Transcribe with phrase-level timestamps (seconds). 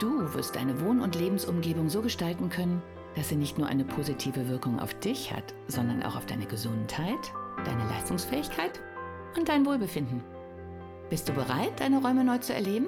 [0.00, 2.82] Du wirst deine Wohn- und Lebensumgebung so gestalten können,
[3.16, 7.18] dass sie nicht nur eine positive Wirkung auf dich hat, sondern auch auf deine Gesundheit,
[7.66, 8.80] deine Leistungsfähigkeit
[9.36, 10.22] und dein Wohlbefinden.
[11.10, 12.86] Bist du bereit, deine Räume neu zu erleben?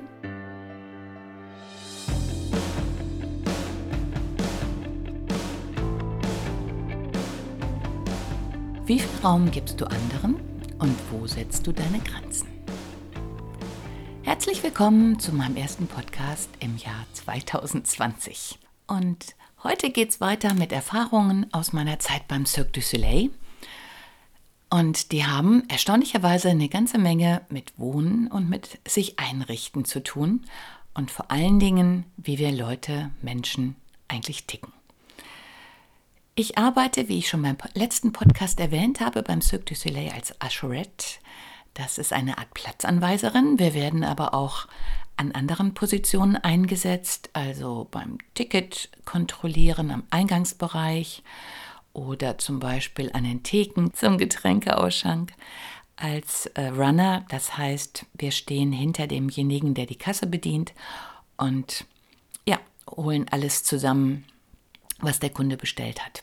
[8.86, 10.36] Wie viel Raum gibst du anderen
[10.78, 12.51] und wo setzt du deine Grenzen?
[14.24, 18.56] Herzlich willkommen zu meinem ersten Podcast im Jahr 2020.
[18.86, 23.30] Und heute geht es weiter mit Erfahrungen aus meiner Zeit beim Cirque du Soleil.
[24.70, 30.44] Und die haben erstaunlicherweise eine ganze Menge mit Wohnen und mit sich einrichten zu tun.
[30.94, 33.74] Und vor allen Dingen, wie wir Leute, Menschen
[34.06, 34.72] eigentlich ticken.
[36.36, 40.32] Ich arbeite, wie ich schon beim letzten Podcast erwähnt habe, beim Cirque du Soleil als
[40.42, 41.18] Usherette.
[41.74, 43.58] Das ist eine Art Platzanweiserin.
[43.58, 44.66] Wir werden aber auch
[45.16, 51.22] an anderen Positionen eingesetzt, also beim Ticket kontrollieren am Eingangsbereich
[51.92, 55.32] oder zum Beispiel an den Theken zum Getränkeausschank
[55.96, 57.24] als äh, Runner.
[57.28, 60.72] Das heißt, wir stehen hinter demjenigen, der die Kasse bedient
[61.36, 61.84] und
[62.46, 62.58] ja,
[62.90, 64.24] holen alles zusammen,
[64.98, 66.22] was der Kunde bestellt hat.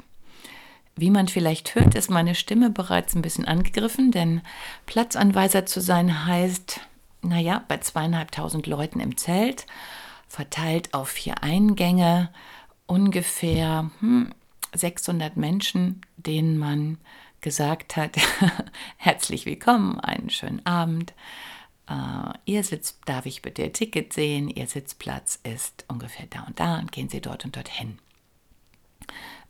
[0.99, 4.41] Wie man vielleicht hört, ist meine Stimme bereits ein bisschen angegriffen, denn
[4.85, 6.81] Platzanweiser zu sein heißt,
[7.21, 9.65] naja, bei zweieinhalbtausend Leuten im Zelt,
[10.27, 12.29] verteilt auf vier Eingänge,
[12.85, 14.33] ungefähr hm,
[14.73, 16.97] 600 Menschen, denen man
[17.39, 18.17] gesagt hat,
[18.97, 21.13] herzlich willkommen, einen schönen Abend.
[21.89, 24.49] Uh, ihr Sitz, darf ich bitte Ihr Ticket sehen?
[24.49, 27.99] Ihr Sitzplatz ist ungefähr da und da und gehen Sie dort und dorthin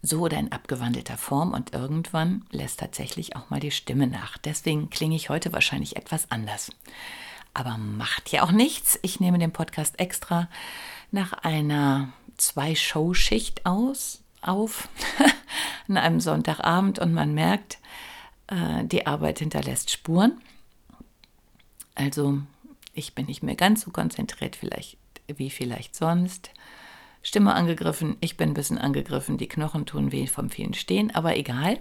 [0.01, 4.37] so oder in abgewandelter Form und irgendwann lässt tatsächlich auch mal die Stimme nach.
[4.37, 6.71] Deswegen klinge ich heute wahrscheinlich etwas anders.
[7.53, 8.99] Aber macht ja auch nichts.
[9.01, 10.47] Ich nehme den Podcast extra
[11.11, 14.87] nach einer Zwei-Show-Schicht aus, auf,
[15.89, 17.79] an einem Sonntagabend und man merkt,
[18.47, 20.39] äh, die Arbeit hinterlässt Spuren.
[21.95, 22.39] Also
[22.93, 26.51] ich bin nicht mehr ganz so konzentriert vielleicht wie vielleicht sonst.
[27.21, 31.35] Stimme angegriffen, ich bin ein bisschen angegriffen, die Knochen tun weh vom vielen Stehen, aber
[31.35, 31.79] egal.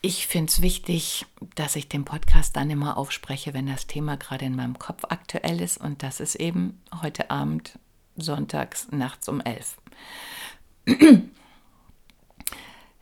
[0.00, 4.44] Ich finde es wichtig, dass ich den Podcast dann immer aufspreche, wenn das Thema gerade
[4.44, 7.78] in meinem Kopf aktuell ist und das ist eben heute Abend,
[8.16, 9.76] sonntags, nachts um elf.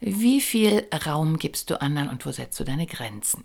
[0.00, 3.44] Wie viel Raum gibst du anderen und wo setzt du deine Grenzen?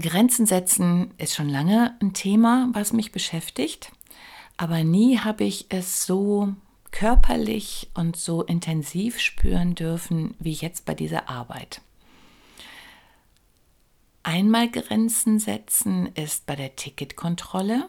[0.00, 3.92] Grenzen setzen ist schon lange ein Thema, was mich beschäftigt
[4.62, 6.54] aber nie habe ich es so
[6.92, 11.80] körperlich und so intensiv spüren dürfen wie jetzt bei dieser Arbeit.
[14.22, 17.88] Einmal Grenzen setzen ist bei der Ticketkontrolle.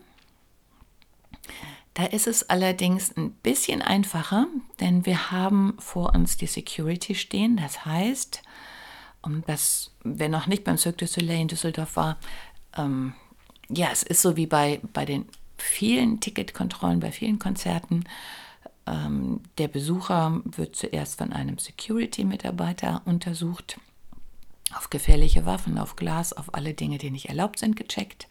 [1.94, 4.48] Da ist es allerdings ein bisschen einfacher,
[4.80, 7.58] denn wir haben vor uns die Security stehen.
[7.58, 8.42] Das heißt,
[9.22, 12.18] um das, wer noch nicht beim Cirque du Soleil in Düsseldorf war,
[12.76, 13.14] ähm,
[13.70, 15.28] ja, es ist so wie bei, bei den
[15.64, 18.04] vielen Ticketkontrollen, bei vielen Konzerten.
[18.86, 23.80] Ähm, der Besucher wird zuerst von einem Security-Mitarbeiter untersucht,
[24.76, 28.28] auf gefährliche Waffen, auf Glas, auf alle Dinge, die nicht erlaubt sind, gecheckt.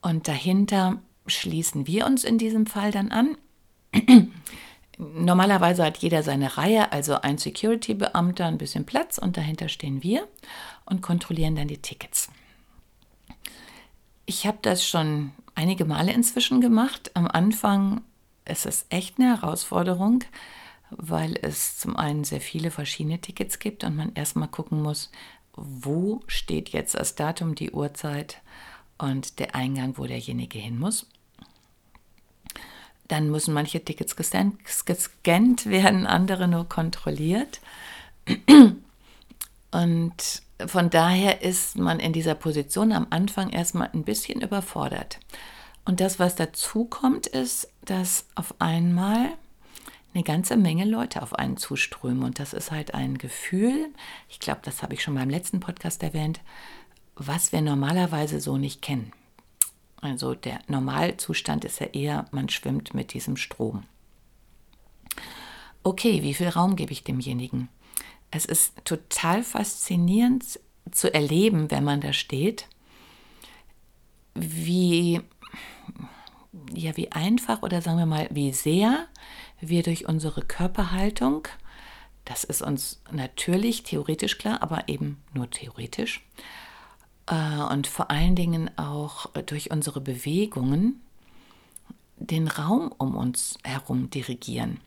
[0.00, 3.36] Und dahinter schließen wir uns in diesem Fall dann an.
[4.98, 10.28] Normalerweise hat jeder seine Reihe, also ein Security-Beamter, ein bisschen Platz und dahinter stehen wir
[10.84, 12.30] und kontrollieren dann die Tickets.
[14.26, 17.10] Ich habe das schon einige Male inzwischen gemacht.
[17.12, 18.00] Am Anfang
[18.46, 20.24] ist es echt eine Herausforderung,
[20.90, 25.10] weil es zum einen sehr viele verschiedene Tickets gibt und man erstmal gucken muss,
[25.52, 28.40] wo steht jetzt das Datum, die Uhrzeit
[28.96, 31.06] und der Eingang, wo derjenige hin muss.
[33.08, 37.60] Dann müssen manche Tickets gescannt werden, andere nur kontrolliert.
[39.70, 45.20] Und von daher ist man in dieser Position am Anfang erstmal ein bisschen überfordert.
[45.84, 49.30] Und das, was dazu kommt, ist, dass auf einmal
[50.12, 52.24] eine ganze Menge Leute auf einen zuströmen.
[52.24, 53.88] Und das ist halt ein Gefühl,
[54.28, 56.40] ich glaube, das habe ich schon beim letzten Podcast erwähnt,
[57.14, 59.12] was wir normalerweise so nicht kennen.
[60.00, 63.84] Also der Normalzustand ist ja eher, man schwimmt mit diesem Strom.
[65.82, 67.68] Okay, wie viel Raum gebe ich demjenigen?
[68.30, 70.60] Es ist total faszinierend
[70.90, 72.66] zu erleben, wenn man da steht,
[74.34, 75.20] wie,
[76.72, 79.06] ja, wie einfach oder sagen wir mal, wie sehr
[79.60, 81.48] wir durch unsere Körperhaltung,
[82.24, 86.24] das ist uns natürlich theoretisch klar, aber eben nur theoretisch,
[87.26, 91.00] äh, und vor allen Dingen auch durch unsere Bewegungen
[92.16, 94.80] den Raum um uns herum dirigieren.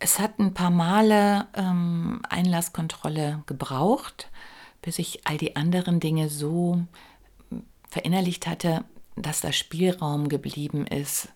[0.00, 4.30] Es hat ein paar Male ähm, Einlasskontrolle gebraucht,
[4.80, 6.82] bis ich all die anderen Dinge so
[7.90, 8.84] verinnerlicht hatte,
[9.16, 11.28] dass da Spielraum geblieben ist,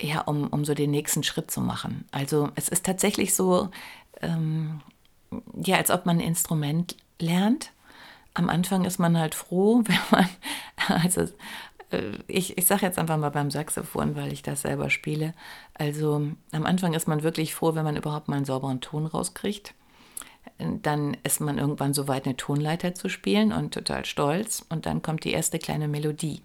[0.00, 2.04] ja, um, um so den nächsten Schritt zu machen.
[2.10, 3.70] Also es ist tatsächlich so,
[4.20, 4.80] ähm,
[5.54, 7.72] ja, als ob man ein Instrument lernt.
[8.34, 10.28] Am Anfang ist man halt froh, wenn man,
[11.02, 11.28] also
[12.26, 15.34] ich, ich sage jetzt einfach mal beim Saxophon, weil ich das selber spiele.
[15.74, 19.74] Also am Anfang ist man wirklich froh, wenn man überhaupt mal einen sauberen Ton rauskriegt.
[20.58, 24.64] Dann ist man irgendwann so weit, eine Tonleiter zu spielen und total stolz.
[24.68, 26.42] Und dann kommt die erste kleine Melodie.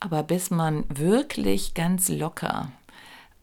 [0.00, 2.70] Aber bis man wirklich ganz locker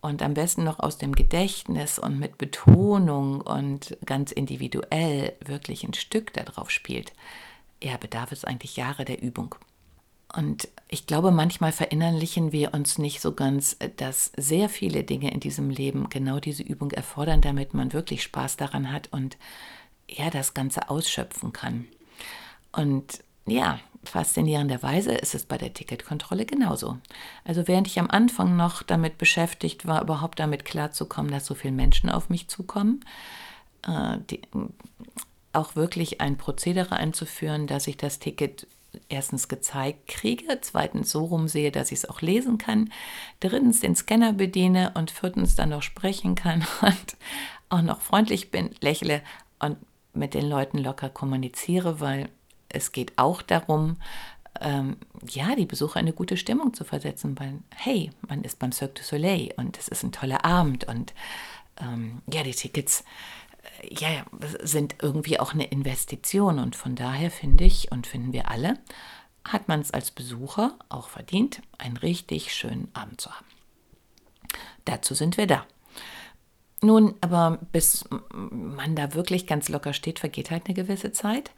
[0.01, 5.93] und am besten noch aus dem Gedächtnis und mit Betonung und ganz individuell wirklich ein
[5.93, 7.13] Stück darauf spielt,
[7.83, 9.55] ja, bedarf es eigentlich Jahre der Übung.
[10.33, 15.39] Und ich glaube, manchmal verinnerlichen wir uns nicht so ganz, dass sehr viele Dinge in
[15.39, 19.37] diesem Leben genau diese Übung erfordern, damit man wirklich Spaß daran hat und
[20.09, 21.85] ja, das Ganze ausschöpfen kann.
[22.71, 26.97] Und ja, faszinierenderweise ist es bei der Ticketkontrolle genauso.
[27.43, 31.73] Also während ich am Anfang noch damit beschäftigt war, überhaupt damit klarzukommen, dass so viele
[31.73, 33.03] Menschen auf mich zukommen,
[33.87, 34.41] äh, die,
[35.53, 38.67] auch wirklich ein Prozedere einzuführen, dass ich das Ticket
[39.09, 42.91] erstens gezeigt kriege, zweitens so rumsehe, dass ich es auch lesen kann,
[43.39, 47.17] drittens den Scanner bediene und viertens dann noch sprechen kann und
[47.69, 49.21] auch noch freundlich bin, lächle
[49.59, 49.77] und
[50.13, 52.29] mit den Leuten locker kommuniziere, weil
[52.69, 53.97] es geht auch darum,
[54.59, 54.97] ähm,
[55.27, 58.95] ja, die Besucher in eine gute Stimmung zu versetzen, weil, hey, man ist beim Cirque
[58.95, 61.13] du Soleil und es ist ein toller Abend und
[61.79, 63.03] ähm, ja, die Tickets
[63.89, 64.25] ja,
[64.61, 66.59] sind irgendwie auch eine Investition.
[66.59, 68.77] Und von daher finde ich und finden wir alle,
[69.43, 73.45] hat man es als Besucher auch verdient, einen richtig schönen Abend zu haben.
[74.85, 75.65] Dazu sind wir da.
[76.83, 81.51] Nun, aber bis man da wirklich ganz locker steht, vergeht halt eine gewisse Zeit.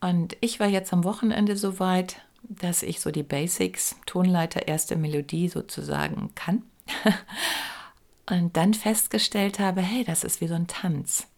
[0.00, 4.96] Und ich war jetzt am Wochenende so weit, dass ich so die Basics, Tonleiter, erste
[4.96, 6.62] Melodie sozusagen kann.
[8.28, 11.28] Und dann festgestellt habe, hey, das ist wie so ein Tanz.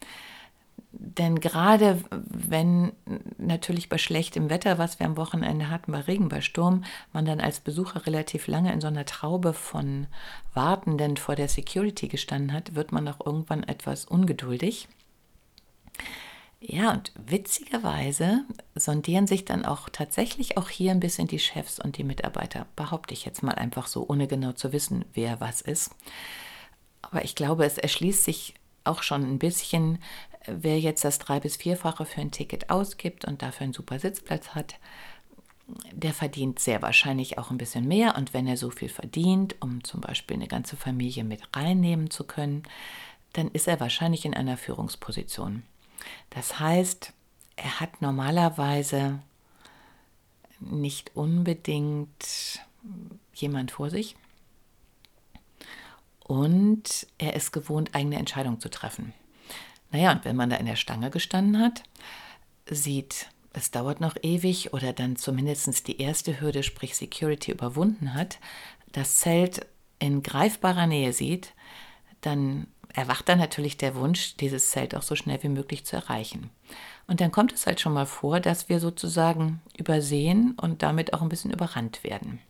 [0.91, 2.93] Denn gerade wenn
[3.37, 7.41] natürlich bei schlechtem Wetter, was wir am Wochenende hatten, bei Regen, bei Sturm, man dann
[7.41, 10.07] als Besucher relativ lange in so einer Traube von
[10.55, 14.89] Wartenden vor der Security gestanden hat, wird man auch irgendwann etwas ungeduldig.
[16.61, 18.45] Ja, und witzigerweise
[18.75, 23.15] sondieren sich dann auch tatsächlich auch hier ein bisschen die Chefs und die Mitarbeiter, behaupte
[23.15, 25.95] ich jetzt mal einfach so, ohne genau zu wissen, wer was ist.
[27.03, 30.01] Aber ich glaube, es erschließt sich auch schon ein bisschen,
[30.47, 34.51] wer jetzt das drei- bis vierfache für ein Ticket ausgibt und dafür einen super Sitzplatz
[34.51, 34.77] hat,
[35.93, 38.17] der verdient sehr wahrscheinlich auch ein bisschen mehr.
[38.17, 42.25] Und wenn er so viel verdient, um zum Beispiel eine ganze Familie mit reinnehmen zu
[42.25, 42.63] können,
[43.35, 45.63] dann ist er wahrscheinlich in einer Führungsposition.
[46.31, 47.13] Das heißt,
[47.57, 49.21] er hat normalerweise
[50.61, 52.61] nicht unbedingt
[53.35, 54.17] jemand vor sich,
[56.29, 59.15] und er ist gewohnt, eigene Entscheidungen zu treffen.
[59.91, 61.83] Naja, und wenn man da in der Stange gestanden hat,
[62.69, 68.39] sieht, es dauert noch ewig oder dann zumindest die erste Hürde, sprich Security, überwunden hat,
[68.93, 69.67] das Zelt
[69.99, 71.55] in greifbarer Nähe sieht,
[72.21, 76.51] dann erwacht dann natürlich der Wunsch, dieses Zelt auch so schnell wie möglich zu erreichen.
[77.07, 81.23] Und dann kommt es halt schon mal vor, dass wir sozusagen übersehen und damit auch
[81.23, 82.41] ein bisschen überrannt werden.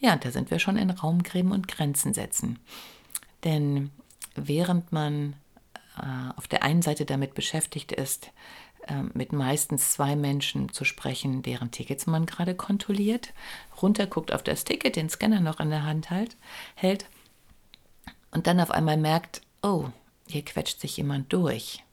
[0.00, 2.58] Ja, da sind wir schon in Raumgräben und Grenzen setzen.
[3.44, 3.90] Denn
[4.34, 5.34] während man
[5.98, 8.30] äh, auf der einen Seite damit beschäftigt ist,
[8.86, 13.32] äh, mit meistens zwei Menschen zu sprechen, deren Tickets man gerade kontrolliert,
[13.80, 16.36] runterguckt auf das Ticket, den Scanner noch in der Hand halt,
[16.74, 17.06] hält
[18.32, 19.88] und dann auf einmal merkt, oh,
[20.26, 21.84] hier quetscht sich jemand durch,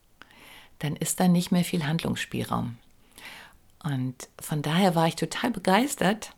[0.80, 2.78] dann ist da nicht mehr viel Handlungsspielraum.
[3.84, 6.34] Und von daher war ich total begeistert,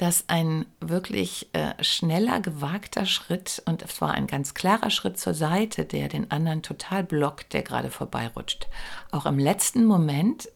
[0.00, 5.34] dass ein wirklich äh, schneller, gewagter Schritt, und es war ein ganz klarer Schritt zur
[5.34, 8.66] Seite, der den anderen total blockt, der gerade vorbeirutscht,
[9.10, 10.48] auch im letzten Moment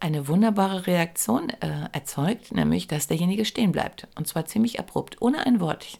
[0.00, 4.08] eine wunderbare Reaktion äh, erzeugt, nämlich dass derjenige stehen bleibt.
[4.14, 5.98] Und zwar ziemlich abrupt, ohne ein Wort.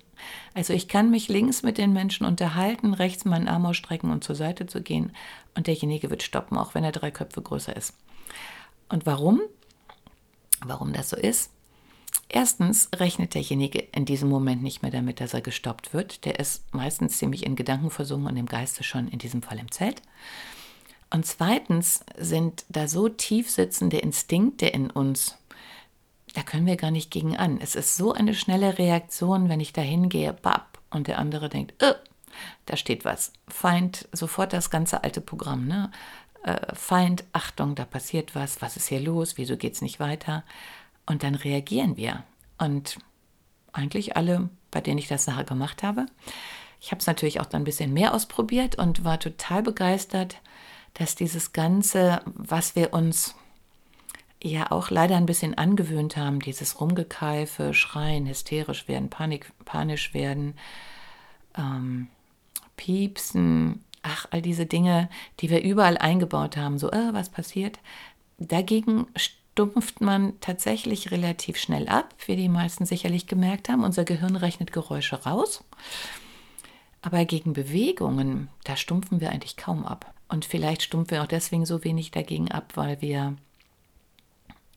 [0.54, 4.34] Also ich kann mich links mit den Menschen unterhalten, rechts meinen Arm ausstrecken und zur
[4.34, 5.12] Seite zu gehen
[5.54, 7.92] und derjenige wird stoppen, auch wenn er drei Köpfe größer ist.
[8.88, 9.42] Und warum?
[10.64, 11.50] Warum das so ist?
[12.28, 16.24] Erstens rechnet derjenige in diesem Moment nicht mehr damit, dass er gestoppt wird.
[16.26, 19.70] Der ist meistens ziemlich in Gedanken versunken und im Geiste schon in diesem Fall im
[19.70, 20.02] Zelt.
[21.10, 25.38] Und zweitens sind da so tief sitzende Instinkte in uns,
[26.34, 27.58] da können wir gar nicht gegen an.
[27.60, 31.82] Es ist so eine schnelle Reaktion, wenn ich da hingehe, bap, und der andere denkt,
[31.82, 31.94] äh,
[32.66, 33.32] da steht was.
[33.48, 35.90] Feind, sofort das ganze alte Programm, ne?
[36.44, 40.44] Äh, Feind, Achtung, da passiert was, was ist hier los, wieso geht es nicht weiter?
[41.08, 42.22] Und dann reagieren wir.
[42.58, 42.98] Und
[43.72, 46.06] eigentlich alle, bei denen ich das nachher gemacht habe.
[46.80, 50.40] Ich habe es natürlich auch dann ein bisschen mehr ausprobiert und war total begeistert,
[50.94, 53.34] dass dieses Ganze, was wir uns
[54.42, 60.54] ja auch leider ein bisschen angewöhnt haben, dieses Rumgekeife, Schreien, hysterisch werden, Panik, panisch werden,
[61.56, 62.08] ähm,
[62.76, 65.08] Piepsen, ach, all diese Dinge,
[65.40, 67.80] die wir überall eingebaut haben, so, äh, was passiert,
[68.38, 69.06] dagegen
[69.58, 73.82] stumpft man tatsächlich relativ schnell ab, wie die meisten sicherlich gemerkt haben.
[73.82, 75.64] Unser Gehirn rechnet Geräusche raus.
[77.02, 80.14] Aber gegen Bewegungen, da stumpfen wir eigentlich kaum ab.
[80.28, 83.34] Und vielleicht stumpfen wir auch deswegen so wenig dagegen ab, weil wir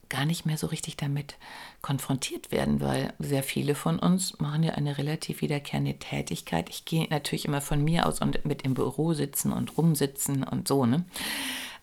[0.09, 1.35] gar nicht mehr so richtig damit
[1.83, 6.71] konfrontiert werden, weil sehr viele von uns machen ja eine relativ wiederkehrende Tätigkeit.
[6.71, 10.67] Ich gehe natürlich immer von mir aus und mit im Büro sitzen und rumsitzen und
[10.67, 11.05] so, ne?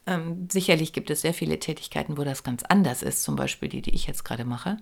[0.09, 3.83] Ähm, sicherlich gibt es sehr viele Tätigkeiten, wo das ganz anders ist, zum Beispiel die,
[3.83, 4.79] die ich jetzt gerade mache.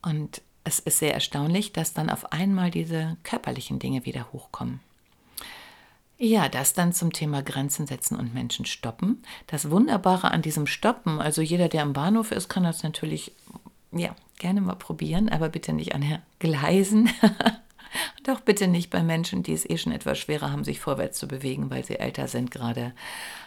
[0.00, 4.80] Und es ist sehr erstaunlich, dass dann auf einmal diese körperlichen Dinge wieder hochkommen.
[6.16, 9.22] Ja, das dann zum Thema Grenzen setzen und Menschen stoppen.
[9.48, 13.32] Das Wunderbare an diesem Stoppen, also jeder, der am Bahnhof ist, kann das natürlich
[13.90, 17.10] ja, gerne mal probieren, aber bitte nicht an Gleisen.
[18.18, 21.18] und auch bitte nicht bei Menschen, die es eh schon etwas schwerer haben, sich vorwärts
[21.18, 22.94] zu bewegen, weil sie älter sind, gerade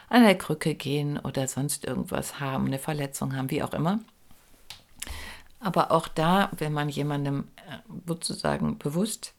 [0.09, 3.99] an der Krücke gehen oder sonst irgendwas haben, eine Verletzung haben, wie auch immer.
[5.59, 9.33] Aber auch da, wenn man jemandem äh, sozusagen bewusst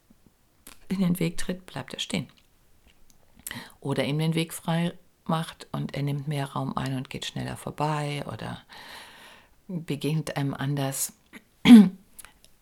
[0.89, 2.29] in den Weg tritt, bleibt er stehen.
[3.81, 4.93] Oder ihm den Weg frei
[5.25, 8.61] macht und er nimmt mehr Raum ein und geht schneller vorbei oder
[9.69, 11.13] begegnet einem anders.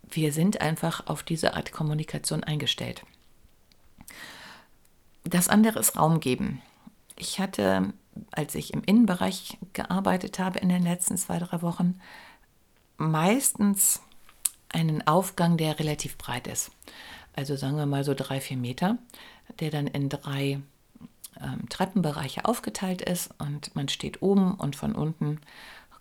[0.03, 3.05] Wir sind einfach auf diese Art Kommunikation eingestellt.
[5.25, 6.61] Das andere ist Raum geben.
[7.17, 7.93] Ich hatte,
[8.33, 12.01] als ich im Innenbereich gearbeitet habe in den letzten zwei, drei Wochen,
[12.97, 14.01] meistens
[14.69, 16.71] einen Aufgang, der relativ breit ist.
[17.37, 18.99] Also sagen wir mal so drei, vier Meter,
[19.61, 20.61] der dann in drei
[21.41, 25.41] ähm, Treppenbereiche aufgeteilt ist und man steht oben und von unten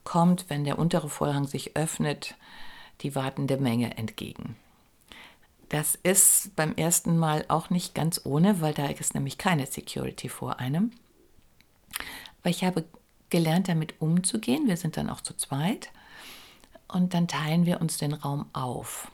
[0.03, 2.35] kommt, wenn der untere Vorhang sich öffnet,
[3.01, 4.55] die wartende Menge entgegen.
[5.69, 10.29] Das ist beim ersten Mal auch nicht ganz ohne, weil da ist nämlich keine Security
[10.29, 10.91] vor einem.
[12.41, 12.85] Aber ich habe
[13.29, 14.67] gelernt, damit umzugehen.
[14.67, 15.89] Wir sind dann auch zu zweit
[16.87, 19.11] und dann teilen wir uns den Raum auf.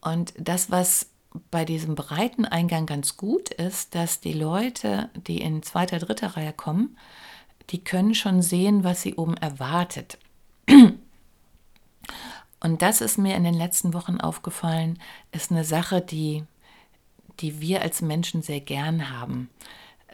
[0.00, 1.10] Und das, was
[1.50, 6.52] bei diesem breiten Eingang ganz gut ist, dass die Leute, die in zweiter, dritter Reihe
[6.52, 6.96] kommen,
[7.70, 10.18] die können schon sehen, was sie oben erwartet.
[12.60, 14.98] Und das ist mir in den letzten Wochen aufgefallen,
[15.32, 16.44] ist eine Sache, die,
[17.40, 19.50] die wir als Menschen sehr gern haben.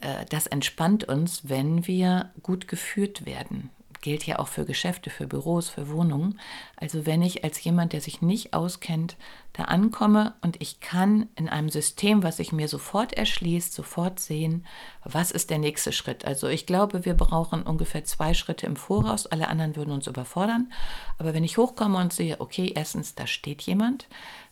[0.00, 5.26] Äh, das entspannt uns, wenn wir gut geführt werden gilt ja auch für Geschäfte, für
[5.26, 6.38] Büros, für Wohnungen.
[6.76, 9.16] Also wenn ich als jemand, der sich nicht auskennt,
[9.52, 14.64] da ankomme und ich kann in einem System, was sich mir sofort erschließt, sofort sehen,
[15.04, 16.24] was ist der nächste Schritt.
[16.24, 20.72] Also ich glaube, wir brauchen ungefähr zwei Schritte im Voraus, alle anderen würden uns überfordern.
[21.18, 24.06] Aber wenn ich hochkomme und sehe, okay, erstens, da steht jemand,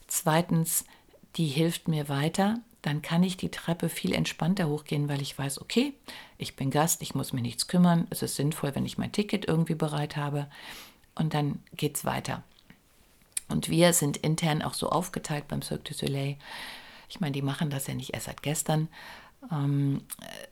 [0.09, 0.85] zweitens,
[1.37, 5.61] die hilft mir weiter, dann kann ich die Treppe viel entspannter hochgehen, weil ich weiß,
[5.61, 5.93] okay,
[6.39, 9.49] ich bin Gast, ich muss mir nichts kümmern, es ist sinnvoll, wenn ich mein Ticket
[9.49, 10.47] irgendwie bereit habe
[11.17, 12.45] und dann geht es weiter.
[13.49, 16.37] Und wir sind intern auch so aufgeteilt beim Cirque du Soleil.
[17.09, 18.87] Ich meine, die machen das ja nicht erst seit gestern,
[19.51, 20.03] ähm,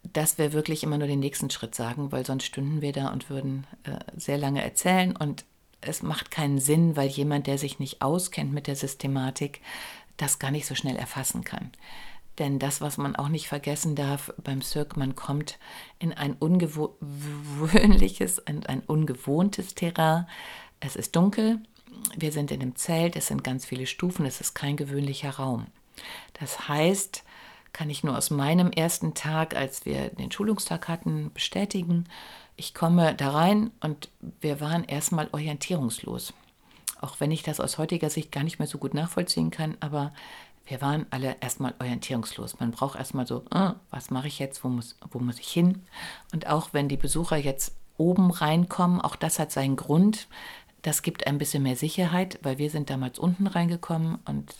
[0.02, 3.30] dass wir wirklich immer nur den nächsten Schritt sagen, weil sonst stünden wir da und
[3.30, 5.44] würden äh, sehr lange erzählen und
[5.80, 9.60] es macht keinen Sinn, weil jemand, der sich nicht auskennt mit der Systematik,
[10.16, 11.70] das gar nicht so schnell erfassen kann.
[12.38, 15.58] Denn das, was man auch nicht vergessen darf beim Cirque, man kommt
[15.98, 20.26] in ein ungewöhnliches und ein ungewohntes Terrain.
[20.80, 21.60] Es ist dunkel,
[22.16, 25.66] wir sind in einem Zelt, es sind ganz viele Stufen, es ist kein gewöhnlicher Raum.
[26.34, 27.24] Das heißt,
[27.72, 32.04] kann ich nur aus meinem ersten Tag, als wir den Schulungstag hatten, bestätigen,
[32.56, 34.10] Ich komme da rein und
[34.40, 36.32] wir waren erstmal orientierungslos.
[37.00, 40.12] Auch wenn ich das aus heutiger Sicht gar nicht mehr so gut nachvollziehen kann, aber
[40.66, 42.58] wir waren alle erstmal orientierungslos.
[42.60, 45.82] Man braucht erstmal so, äh, was mache ich jetzt, wo muss, wo muss ich hin?
[46.32, 50.26] Und auch wenn die Besucher jetzt oben reinkommen, auch das hat seinen Grund.
[50.82, 54.54] Das gibt ein bisschen mehr Sicherheit, weil wir sind damals unten reingekommen und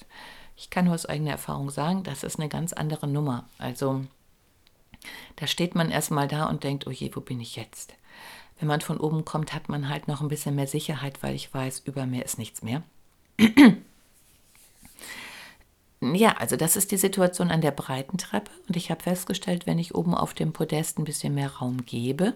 [0.57, 3.45] ich kann nur aus eigener Erfahrung sagen, das ist eine ganz andere Nummer.
[3.59, 4.05] Also
[5.37, 7.95] da steht man erstmal da und denkt, oh je, wo bin ich jetzt?
[8.59, 11.53] Wenn man von oben kommt, hat man halt noch ein bisschen mehr Sicherheit, weil ich
[11.53, 12.83] weiß, über mir ist nichts mehr.
[16.15, 19.79] Ja, also das ist die Situation an der breiten Treppe und ich habe festgestellt, wenn
[19.79, 22.35] ich oben auf dem Podest ein bisschen mehr Raum gebe,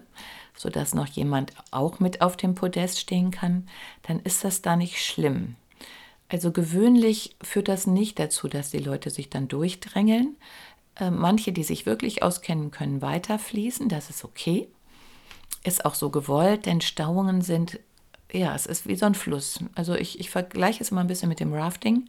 [0.54, 3.68] sodass noch jemand auch mit auf dem Podest stehen kann,
[4.02, 5.56] dann ist das da nicht schlimm.
[6.28, 10.36] Also gewöhnlich führt das nicht dazu, dass die Leute sich dann durchdrängeln.
[10.96, 14.68] Äh, manche, die sich wirklich auskennen, können weiterfließen, das ist okay.
[15.64, 17.80] Ist auch so gewollt, denn Stauungen sind,
[18.32, 19.60] ja, es ist wie so ein Fluss.
[19.74, 22.08] Also ich, ich vergleiche es immer ein bisschen mit dem Rafting.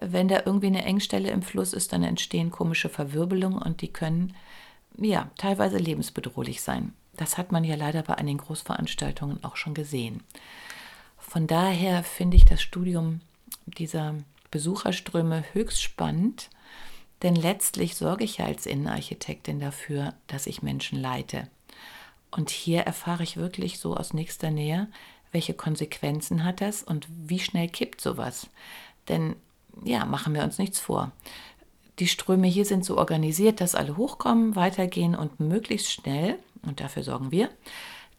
[0.00, 4.34] Wenn da irgendwie eine Engstelle im Fluss ist, dann entstehen komische Verwirbelungen und die können,
[4.98, 6.92] ja, teilweise lebensbedrohlich sein.
[7.16, 10.22] Das hat man ja leider bei einigen Großveranstaltungen auch schon gesehen.
[11.18, 13.20] Von daher finde ich das Studium
[13.64, 14.14] dieser
[14.50, 16.50] Besucherströme höchst spannend,
[17.22, 21.48] denn letztlich sorge ich ja als Innenarchitektin dafür, dass ich Menschen leite.
[22.30, 24.88] Und hier erfahre ich wirklich so aus nächster Nähe,
[25.32, 28.48] welche Konsequenzen hat das und wie schnell kippt sowas.
[29.08, 29.36] Denn
[29.84, 31.12] ja, machen wir uns nichts vor.
[31.98, 37.02] Die Ströme hier sind so organisiert, dass alle hochkommen, weitergehen und möglichst schnell, und dafür
[37.02, 37.48] sorgen wir,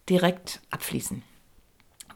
[0.10, 1.22] direkt abfließen.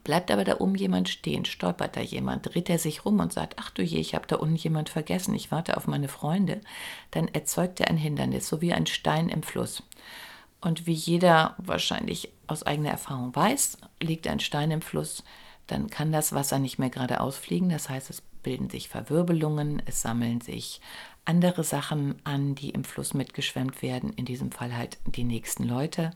[0.04, 3.56] Bleibt aber da oben jemand stehen, stolpert da jemand, dreht er sich rum und sagt,
[3.60, 6.62] ach du je, ich habe da unten jemand vergessen, ich warte auf meine Freunde,
[7.12, 9.84] dann erzeugt er ein Hindernis, so wie ein Stein im Fluss.
[10.62, 15.24] Und wie jeder wahrscheinlich aus eigener Erfahrung weiß, liegt ein Stein im Fluss,
[15.68, 17.70] dann kann das Wasser nicht mehr geradeaus fliegen.
[17.70, 20.82] Das heißt, es bilden sich Verwirbelungen, es sammeln sich
[21.26, 24.12] andere Sachen an, die im Fluss mitgeschwemmt werden.
[24.14, 26.12] In diesem Fall halt die nächsten Leute.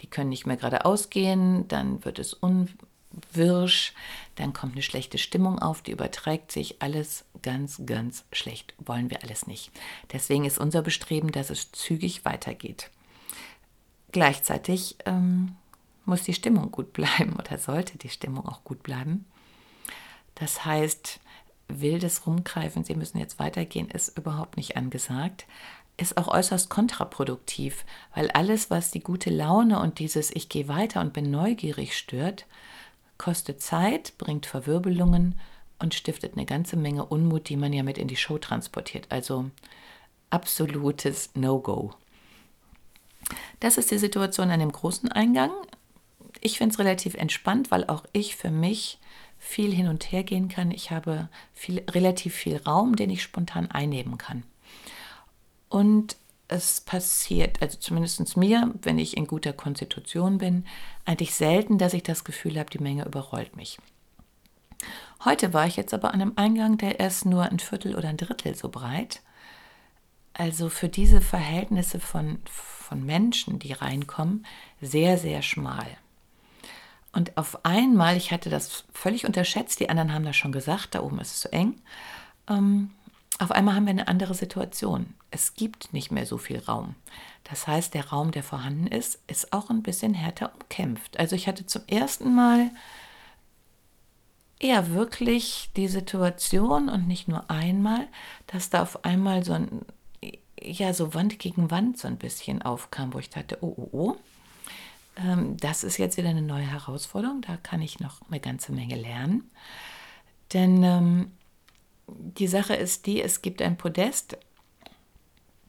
[0.00, 3.94] Die können nicht mehr geradeaus gehen, dann wird es unwirsch,
[4.34, 6.82] dann kommt eine schlechte Stimmung auf, die überträgt sich.
[6.82, 8.74] Alles ganz, ganz schlecht.
[8.78, 9.70] Wollen wir alles nicht.
[10.12, 12.90] Deswegen ist unser Bestreben, dass es zügig weitergeht.
[14.12, 15.56] Gleichzeitig ähm,
[16.04, 19.26] muss die Stimmung gut bleiben oder sollte die Stimmung auch gut bleiben.
[20.34, 21.20] Das heißt,
[21.68, 25.46] wildes Rumgreifen, Sie müssen jetzt weitergehen, ist überhaupt nicht angesagt.
[25.96, 31.00] Ist auch äußerst kontraproduktiv, weil alles, was die gute Laune und dieses Ich gehe weiter
[31.00, 32.46] und bin neugierig stört,
[33.18, 35.38] kostet Zeit, bringt Verwirbelungen
[35.80, 39.06] und stiftet eine ganze Menge Unmut, die man ja mit in die Show transportiert.
[39.10, 39.50] Also
[40.30, 41.92] absolutes No-Go.
[43.60, 45.50] Das ist die Situation an dem großen Eingang.
[46.40, 48.98] Ich finde es relativ entspannt, weil auch ich für mich
[49.38, 50.70] viel hin und her gehen kann.
[50.70, 54.42] Ich habe viel, relativ viel Raum, den ich spontan einnehmen kann.
[55.68, 56.16] Und
[56.48, 60.64] es passiert, also zumindest mir, wenn ich in guter Konstitution bin,
[61.04, 63.78] eigentlich selten, dass ich das Gefühl habe, die Menge überrollt mich.
[65.24, 68.16] Heute war ich jetzt aber an einem Eingang, der ist nur ein Viertel oder ein
[68.16, 69.20] Drittel so breit.
[70.32, 72.38] Also für diese Verhältnisse von,
[72.88, 74.46] von Menschen, die reinkommen,
[74.80, 75.86] sehr, sehr schmal.
[77.12, 81.02] Und auf einmal, ich hatte das völlig unterschätzt, die anderen haben das schon gesagt, da
[81.02, 81.74] oben ist es zu eng.
[82.48, 82.90] Ähm,
[83.38, 85.14] auf einmal haben wir eine andere Situation.
[85.30, 86.94] Es gibt nicht mehr so viel Raum.
[87.44, 91.18] Das heißt, der Raum, der vorhanden ist, ist auch ein bisschen härter umkämpft.
[91.18, 92.70] Also ich hatte zum ersten Mal
[94.58, 98.08] eher wirklich die Situation und nicht nur einmal,
[98.48, 99.82] dass da auf einmal so ein,
[100.62, 104.16] ja, so Wand gegen Wand so ein bisschen aufkam, wo ich dachte, oh, oh, oh,
[105.16, 107.42] ähm, das ist jetzt wieder eine neue Herausforderung.
[107.42, 109.50] Da kann ich noch eine ganze Menge lernen.
[110.52, 111.32] Denn ähm,
[112.06, 114.38] die Sache ist die, es gibt ein Podest.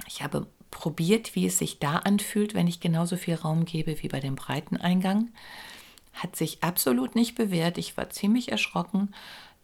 [0.07, 4.07] Ich habe probiert, wie es sich da anfühlt, wenn ich genauso viel Raum gebe wie
[4.07, 5.29] bei dem breiten Eingang.
[6.13, 7.77] Hat sich absolut nicht bewährt.
[7.77, 9.13] Ich war ziemlich erschrocken,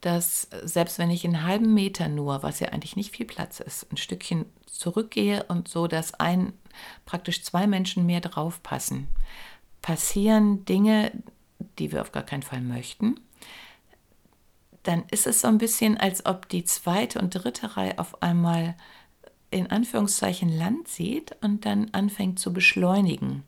[0.02, 3.92] dass selbst wenn ich einen halben Meter nur, was ja eigentlich nicht viel Platz ist,
[3.92, 4.46] ein Stückchen
[4.78, 6.54] zurückgehe und so, dass ein
[7.06, 9.08] praktisch zwei Menschen mehr drauf passen,
[9.82, 11.12] passieren Dinge,
[11.80, 13.20] die wir auf gar keinen Fall möchten,
[14.84, 18.76] dann ist es so ein bisschen, als ob die zweite und dritte Reihe auf einmal
[19.52, 23.44] in Anführungszeichen Land sieht und dann anfängt zu beschleunigen.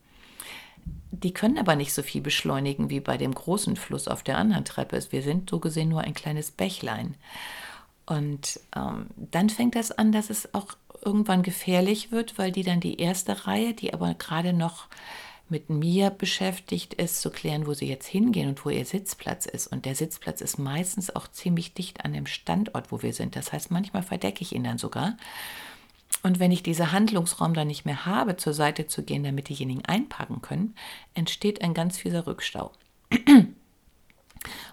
[1.11, 4.65] Die können aber nicht so viel beschleunigen wie bei dem großen Fluss auf der anderen
[4.65, 4.99] Treppe.
[5.09, 7.15] Wir sind so gesehen nur ein kleines Bächlein.
[8.05, 12.79] Und ähm, dann fängt das an, dass es auch irgendwann gefährlich wird, weil die dann
[12.79, 14.88] die erste Reihe, die aber gerade noch
[15.49, 19.67] mit mir beschäftigt ist, zu klären, wo sie jetzt hingehen und wo ihr Sitzplatz ist.
[19.67, 23.36] Und der Sitzplatz ist meistens auch ziemlich dicht an dem Standort, wo wir sind.
[23.36, 25.15] Das heißt, manchmal verdecke ich ihn dann sogar.
[26.23, 29.86] Und wenn ich diesen Handlungsraum dann nicht mehr habe, zur Seite zu gehen, damit diejenigen
[29.86, 30.75] einpacken können,
[31.13, 32.71] entsteht ein ganz fieser Rückstau.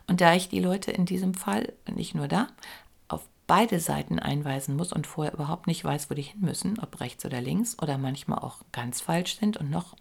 [0.07, 2.49] Und da ich die Leute in diesem Fall, nicht nur da,
[3.47, 7.25] beide Seiten einweisen muss und vorher überhaupt nicht weiß, wo die hin müssen, ob rechts
[7.25, 9.95] oder links oder manchmal auch ganz falsch sind und noch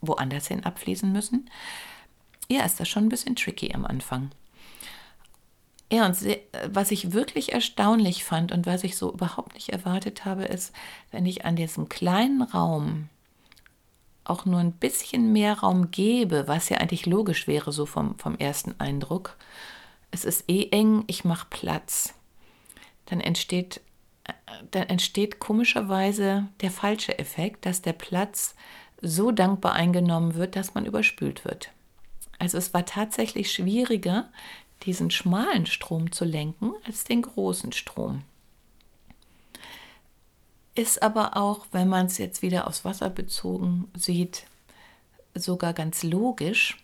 [0.00, 1.50] woanders hin abfließen müssen,
[2.48, 4.30] ja, ist das schon ein bisschen tricky am Anfang.
[5.90, 6.16] Ja, und
[6.70, 10.74] was ich wirklich erstaunlich fand und was ich so überhaupt nicht erwartet habe, ist,
[11.10, 13.08] wenn ich an diesem kleinen Raum
[14.24, 18.36] auch nur ein bisschen mehr Raum gebe, was ja eigentlich logisch wäre, so vom, vom
[18.36, 19.36] ersten Eindruck,
[20.10, 22.14] es ist eh eng, ich mache Platz,
[23.08, 23.80] dann entsteht,
[24.70, 28.54] dann entsteht komischerweise der falsche Effekt, dass der Platz
[29.00, 31.70] so dankbar eingenommen wird, dass man überspült wird.
[32.38, 34.28] Also es war tatsächlich schwieriger,
[34.84, 38.22] diesen schmalen Strom zu lenken, als den großen Strom.
[40.74, 44.44] Ist aber auch, wenn man es jetzt wieder aufs Wasser bezogen sieht,
[45.34, 46.76] sogar ganz logisch.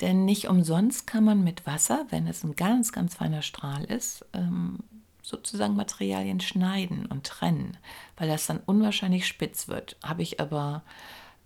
[0.00, 4.24] Denn nicht umsonst kann man mit Wasser, wenn es ein ganz, ganz feiner Strahl ist,
[4.32, 4.80] ähm,
[5.22, 7.76] sozusagen Materialien schneiden und trennen,
[8.16, 9.96] weil das dann unwahrscheinlich spitz wird.
[10.02, 10.82] Habe ich aber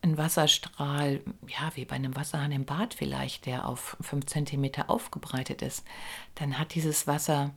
[0.02, 5.62] einen Wasserstrahl, ja, wie bei einem Wasserhahn im Bad vielleicht, der auf 5 cm aufgebreitet
[5.62, 5.84] ist,
[6.36, 7.52] dann hat dieses Wasser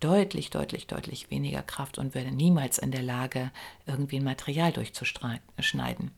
[0.00, 3.50] deutlich, deutlich, deutlich weniger Kraft und wäre niemals in der Lage,
[3.86, 6.10] irgendwie ein Material durchzuschneiden.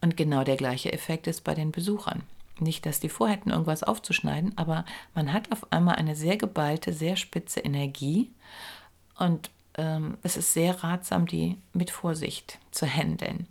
[0.00, 2.22] Und genau der gleiche Effekt ist bei den Besuchern.
[2.60, 7.16] Nicht, dass die vorhätten, irgendwas aufzuschneiden, aber man hat auf einmal eine sehr geballte, sehr
[7.16, 8.30] spitze Energie
[9.18, 13.46] und ähm, es ist sehr ratsam, die mit Vorsicht zu handeln.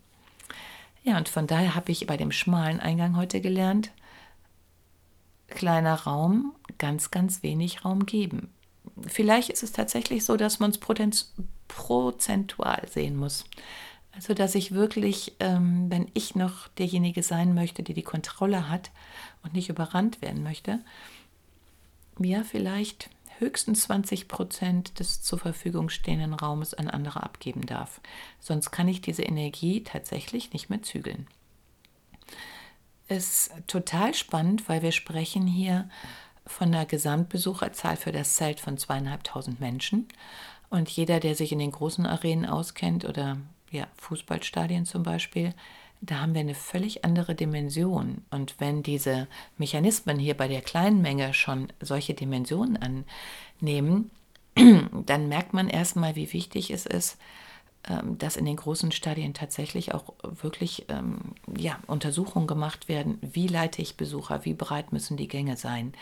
[1.03, 3.91] Ja, und von daher habe ich bei dem schmalen Eingang heute gelernt,
[5.47, 8.49] kleiner Raum, ganz, ganz wenig Raum geben
[9.07, 10.79] vielleicht ist es tatsächlich so, dass man es
[11.67, 13.45] prozentual sehen muss.
[14.15, 18.91] Also, dass ich wirklich, ähm, wenn ich noch derjenige sein möchte, der die Kontrolle hat
[19.41, 20.79] und nicht überrannt werden möchte,
[22.19, 28.01] ja, vielleicht höchstens 20 Prozent des zur Verfügung stehenden Raumes an andere abgeben darf.
[28.39, 31.27] Sonst kann ich diese Energie tatsächlich nicht mehr zügeln.
[33.07, 35.89] Ist total spannend, weil wir sprechen hier
[36.45, 40.07] von der Gesamtbesucherzahl für das Zelt von zweieinhalbtausend Menschen.
[40.69, 43.37] Und jeder, der sich in den großen Arenen auskennt oder
[43.71, 45.53] ja, Fußballstadien zum Beispiel,
[46.05, 48.23] da haben wir eine völlig andere Dimension.
[48.29, 52.77] Und wenn diese Mechanismen hier bei der kleinen Menge schon solche Dimensionen
[53.61, 54.11] annehmen,
[55.05, 57.17] dann merkt man erstmal, wie wichtig es ist,
[57.87, 63.17] ähm, dass in den großen Stadien tatsächlich auch wirklich ähm, ja, Untersuchungen gemacht werden.
[63.21, 64.43] Wie leite ich Besucher?
[64.43, 65.93] Wie breit müssen die Gänge sein?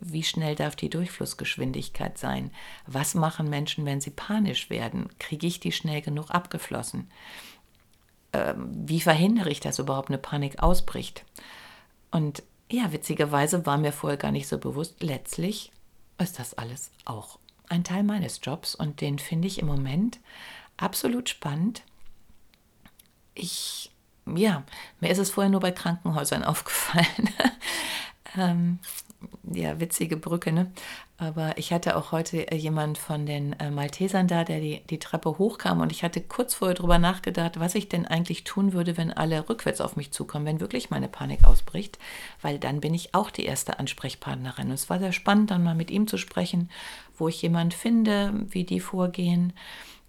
[0.00, 2.50] Wie schnell darf die Durchflussgeschwindigkeit sein?
[2.86, 5.08] Was machen Menschen, wenn sie panisch werden?
[5.18, 7.08] Kriege ich die schnell genug abgeflossen?
[8.36, 11.24] Ähm, wie verhindere ich, dass überhaupt eine Panik ausbricht?
[12.10, 15.72] Und ja, witzigerweise war mir vorher gar nicht so bewusst, letztlich
[16.18, 20.20] ist das alles auch ein Teil meines Jobs und den finde ich im Moment
[20.76, 21.82] absolut spannend.
[23.34, 23.90] Ich,
[24.26, 24.64] ja,
[25.00, 27.30] mir ist es vorher nur bei Krankenhäusern aufgefallen.
[28.36, 28.78] ähm,
[29.52, 30.70] ja, witzige Brücke, ne?
[31.18, 34.98] Aber ich hatte auch heute äh, jemand von den äh, Maltesern da, der die, die
[34.98, 38.96] Treppe hochkam und ich hatte kurz vorher darüber nachgedacht, was ich denn eigentlich tun würde,
[38.96, 41.98] wenn alle rückwärts auf mich zukommen, wenn wirklich meine Panik ausbricht,
[42.42, 44.68] weil dann bin ich auch die erste Ansprechpartnerin.
[44.68, 46.70] Und es war sehr spannend, dann mal mit ihm zu sprechen,
[47.16, 49.52] wo ich jemanden finde, wie die vorgehen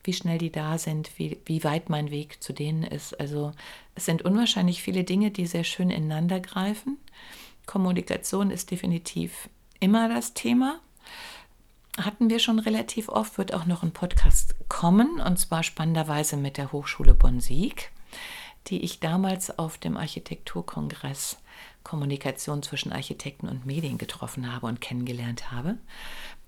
[0.08, 3.20] wie schnell die da sind, wie, wie weit mein Weg zu denen ist.
[3.20, 3.52] Also
[3.94, 6.98] es sind unwahrscheinlich viele Dinge, die sehr schön ineinander greifen.
[7.68, 9.50] Kommunikation ist definitiv
[9.80, 10.80] immer das Thema.
[12.00, 16.58] Hatten wir schon relativ oft, wird auch noch ein Podcast kommen, und zwar spannenderweise mit
[16.58, 17.92] der Hochschule Bonn-Sieg,
[18.68, 21.38] die ich damals auf dem Architekturkongress
[21.84, 25.78] Kommunikation zwischen Architekten und Medien getroffen habe und kennengelernt habe.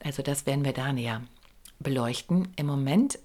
[0.04, 1.22] Also das werden wir da näher
[1.80, 2.50] beleuchten.
[2.58, 3.20] Im Moment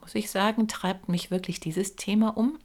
[0.00, 2.58] muss ich sagen, treibt mich wirklich dieses Thema um.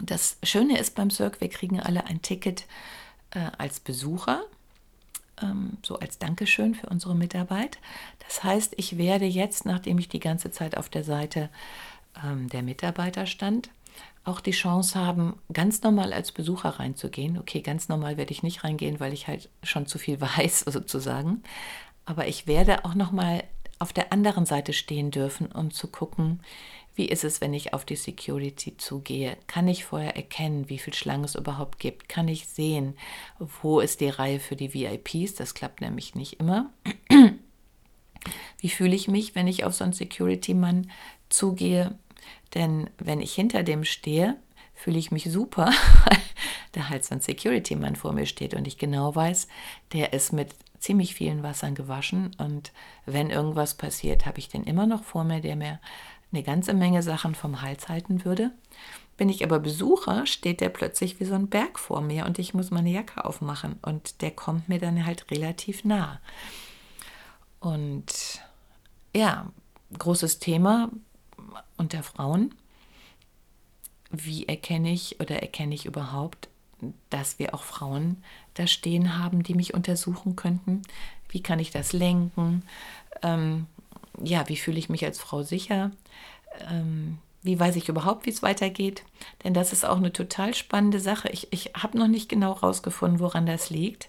[0.00, 2.66] Das Schöne ist beim Cirque, wir kriegen alle ein Ticket
[3.30, 4.42] äh, als Besucher,
[5.42, 7.78] ähm, so als Dankeschön für unsere Mitarbeit.
[8.26, 11.50] Das heißt, ich werde jetzt, nachdem ich die ganze Zeit auf der Seite
[12.24, 13.70] ähm, der Mitarbeiter stand,
[14.24, 17.38] auch die Chance haben, ganz normal als Besucher reinzugehen.
[17.38, 21.42] Okay, ganz normal werde ich nicht reingehen, weil ich halt schon zu viel weiß, sozusagen.
[22.04, 23.42] Aber ich werde auch noch mal
[23.78, 26.40] auf der anderen Seite stehen dürfen und zu gucken,
[26.98, 29.36] wie ist es, wenn ich auf die Security zugehe?
[29.46, 32.08] Kann ich vorher erkennen, wie viel Schlange es überhaupt gibt?
[32.08, 32.96] Kann ich sehen,
[33.38, 35.36] wo ist die Reihe für die VIPs?
[35.36, 36.72] Das klappt nämlich nicht immer.
[38.58, 40.90] Wie fühle ich mich, wenn ich auf so einen Security-Mann
[41.28, 41.96] zugehe?
[42.54, 44.36] Denn wenn ich hinter dem stehe,
[44.74, 45.66] fühle ich mich super,
[46.04, 46.18] weil
[46.72, 49.46] da halt so ein Security-Mann vor mir steht und ich genau weiß,
[49.92, 52.72] der ist mit ziemlich vielen Wassern gewaschen und
[53.06, 55.80] wenn irgendwas passiert, habe ich den immer noch vor mir, der mir
[56.32, 58.50] eine ganze Menge Sachen vom Hals halten würde.
[59.16, 62.54] Bin ich aber Besucher, steht der plötzlich wie so ein Berg vor mir und ich
[62.54, 66.20] muss meine Jacke aufmachen und der kommt mir dann halt relativ nah.
[67.60, 68.40] Und
[69.14, 69.50] ja,
[69.98, 70.90] großes Thema
[71.76, 72.54] unter Frauen.
[74.10, 76.48] Wie erkenne ich oder erkenne ich überhaupt,
[77.10, 78.22] dass wir auch Frauen
[78.54, 80.82] da stehen haben, die mich untersuchen könnten?
[81.28, 82.62] Wie kann ich das lenken?
[83.22, 83.66] Ähm,
[84.22, 85.90] ja, wie fühle ich mich als Frau sicher?
[86.70, 89.04] Ähm, wie weiß ich überhaupt, wie es weitergeht?
[89.44, 91.28] Denn das ist auch eine total spannende Sache.
[91.30, 94.08] Ich, ich habe noch nicht genau herausgefunden, woran das liegt,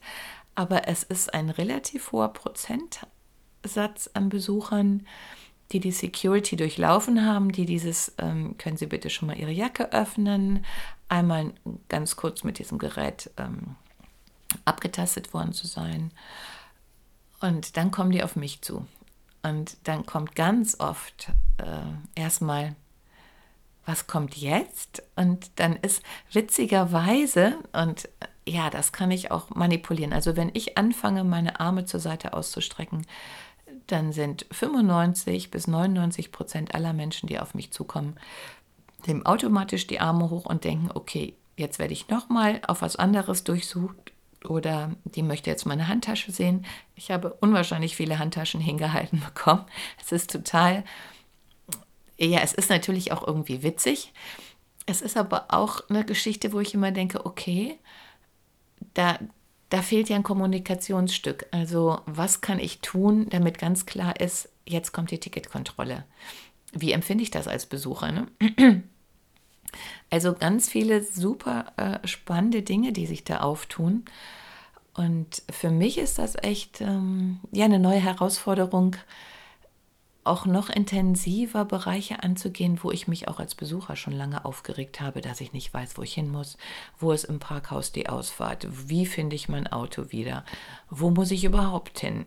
[0.55, 5.05] aber es ist ein relativ hoher Prozentsatz an Besuchern,
[5.71, 9.93] die die Security durchlaufen haben, die dieses, ähm, können Sie bitte schon mal Ihre Jacke
[9.93, 10.65] öffnen,
[11.07, 11.53] einmal
[11.87, 13.75] ganz kurz mit diesem Gerät ähm,
[14.65, 16.11] abgetastet worden zu sein.
[17.39, 18.85] Und dann kommen die auf mich zu.
[19.43, 22.75] Und dann kommt ganz oft äh, erstmal,
[23.85, 25.03] was kommt jetzt?
[25.15, 30.13] Und dann ist witzigerweise, und äh, ja, das kann ich auch manipulieren.
[30.13, 33.05] Also wenn ich anfange, meine Arme zur Seite auszustrecken,
[33.87, 38.15] dann sind 95 bis 99 Prozent aller Menschen, die auf mich zukommen,
[39.07, 43.43] nehmen automatisch die Arme hoch und denken, okay, jetzt werde ich nochmal auf was anderes
[43.43, 44.11] durchsucht
[44.47, 46.65] oder die möchte jetzt meine Handtasche sehen.
[46.95, 49.65] Ich habe unwahrscheinlich viele Handtaschen hingehalten bekommen.
[50.01, 50.83] Es ist total,
[52.17, 54.13] ja, es ist natürlich auch irgendwie witzig.
[54.85, 57.77] Es ist aber auch eine Geschichte, wo ich immer denke, okay,
[58.93, 59.19] da,
[59.69, 61.45] da fehlt ja ein Kommunikationsstück.
[61.51, 66.05] Also was kann ich tun, damit ganz klar ist, jetzt kommt die Ticketkontrolle.
[66.71, 68.11] Wie empfinde ich das als Besucher?
[68.11, 68.27] Ne?
[70.09, 74.05] Also ganz viele super äh, spannende Dinge, die sich da auftun.
[74.93, 78.95] Und für mich ist das echt ähm, ja, eine neue Herausforderung,
[80.25, 85.21] auch noch intensiver Bereiche anzugehen, wo ich mich auch als Besucher schon lange aufgeregt habe,
[85.21, 86.57] dass ich nicht weiß, wo ich hin muss,
[86.99, 90.45] wo ist im Parkhaus die Ausfahrt, wie finde ich mein Auto wieder,
[90.89, 92.25] wo muss ich überhaupt hin.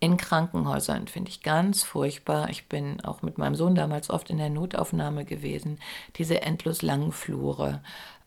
[0.00, 2.50] In Krankenhäusern finde ich ganz furchtbar.
[2.50, 5.78] Ich bin auch mit meinem Sohn damals oft in der Notaufnahme gewesen.
[6.16, 7.80] Diese endlos langen Flure.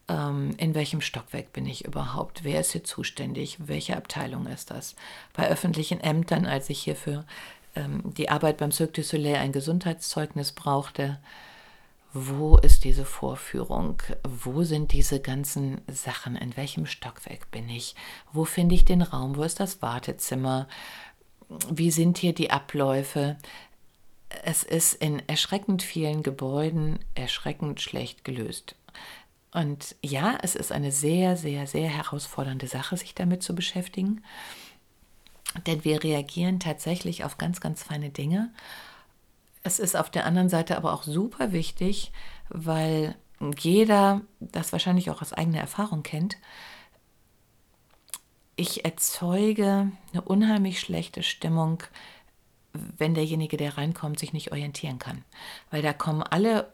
[0.08, 2.44] Ähm, in welchem Stockwerk bin ich überhaupt?
[2.44, 3.58] Wer ist hier zuständig?
[3.60, 4.96] Welche Abteilung ist das?
[5.34, 7.26] Bei öffentlichen Ämtern, als ich hier für
[7.76, 11.20] ähm, die Arbeit beim Cirque du Soleil ein Gesundheitszeugnis brauchte,
[12.14, 14.02] wo ist diese Vorführung?
[14.24, 16.36] Wo sind diese ganzen Sachen?
[16.36, 17.96] In welchem Stockwerk bin ich?
[18.32, 19.36] Wo finde ich den Raum?
[19.36, 20.68] Wo ist das Wartezimmer?
[21.50, 23.38] Wie sind hier die Abläufe?
[24.44, 28.76] Es ist in erschreckend vielen Gebäuden erschreckend schlecht gelöst.
[29.54, 34.24] Und ja, es ist eine sehr, sehr, sehr herausfordernde Sache, sich damit zu beschäftigen.
[35.66, 38.52] Denn wir reagieren tatsächlich auf ganz, ganz feine Dinge.
[39.64, 42.12] Es ist auf der anderen Seite aber auch super wichtig,
[42.50, 43.16] weil
[43.58, 46.38] jeder das wahrscheinlich auch aus eigener Erfahrung kennt,
[48.58, 51.84] ich erzeuge eine unheimlich schlechte Stimmung,
[52.74, 55.24] wenn derjenige, der reinkommt, sich nicht orientieren kann.
[55.72, 56.74] Weil da kommen alle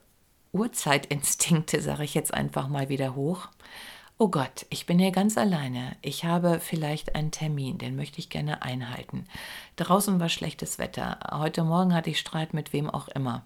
[0.53, 3.49] Urzeitinstinkte, sage ich jetzt einfach mal wieder hoch.
[4.17, 5.97] Oh Gott, ich bin hier ganz alleine.
[6.01, 9.25] Ich habe vielleicht einen Termin, den möchte ich gerne einhalten.
[9.75, 11.19] Draußen war schlechtes Wetter.
[11.31, 13.43] Heute Morgen hatte ich Streit mit wem auch immer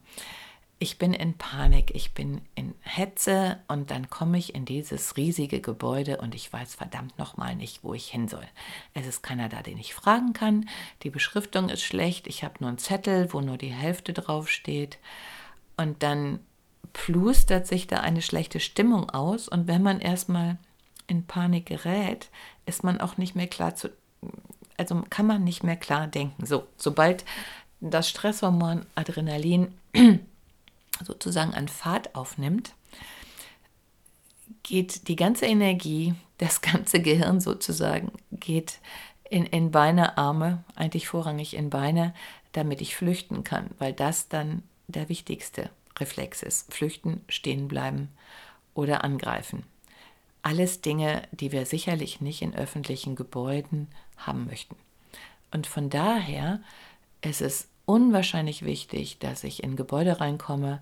[0.80, 5.60] ich bin in Panik, ich bin in Hetze und dann komme ich in dieses riesige
[5.60, 8.46] Gebäude und ich weiß verdammt nochmal nicht, wo ich hin soll.
[8.94, 10.70] Es ist keiner da, den ich fragen kann.
[11.02, 12.28] Die Beschriftung ist schlecht.
[12.28, 15.00] Ich habe nur einen Zettel, wo nur die Hälfte drauf steht.
[15.78, 16.40] Und dann
[16.94, 19.48] plustert sich da eine schlechte Stimmung aus.
[19.48, 20.58] Und wenn man erstmal
[21.08, 22.30] in Panik gerät,
[22.68, 23.90] ist man auch nicht mehr klar zu,
[24.78, 26.46] also kann man nicht mehr klar denken.
[26.46, 27.26] So, sobald
[27.80, 29.74] das Stresshormon Adrenalin
[31.04, 32.74] sozusagen an Fahrt aufnimmt,
[34.64, 38.80] geht die ganze Energie, das ganze Gehirn sozusagen, geht
[39.30, 42.14] in, in Beine, Arme, eigentlich vorrangig in Beine,
[42.54, 46.74] damit ich flüchten kann, weil das dann der wichtigste Reflex ist.
[46.74, 48.10] Flüchten, stehen bleiben
[48.74, 49.64] oder angreifen.
[50.42, 54.76] Alles Dinge, die wir sicherlich nicht in öffentlichen Gebäuden haben möchten.
[55.52, 56.62] Und von daher
[57.22, 60.82] Es ist unwahrscheinlich wichtig, dass ich in Gebäude reinkomme,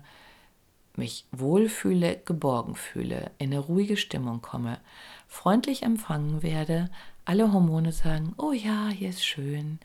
[0.96, 4.80] mich wohlfühle, geborgen fühle, in eine ruhige Stimmung komme,
[5.28, 6.90] freundlich empfangen werde,
[7.24, 9.78] alle Hormone sagen, oh ja, hier ist schön,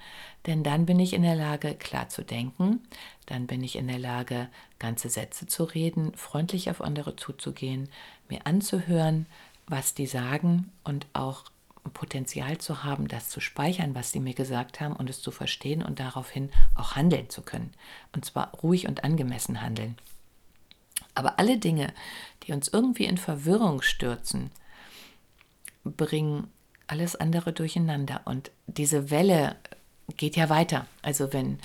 [0.47, 2.81] denn dann bin ich in der Lage, klar zu denken,
[3.27, 7.89] dann bin ich in der Lage, ganze Sätze zu reden, freundlich auf andere zuzugehen,
[8.29, 9.27] mir anzuhören,
[9.67, 11.45] was die sagen und auch
[11.93, 15.83] Potenzial zu haben, das zu speichern, was sie mir gesagt haben und es zu verstehen
[15.83, 17.73] und daraufhin auch handeln zu können.
[18.13, 19.97] Und zwar ruhig und angemessen handeln.
[21.15, 21.93] Aber alle Dinge,
[22.43, 24.51] die uns irgendwie in Verwirrung stürzen,
[25.83, 26.47] bringen
[26.87, 28.21] alles andere durcheinander.
[28.25, 29.55] Und diese Welle
[30.17, 30.87] geht ja weiter.
[31.01, 31.59] Also wenn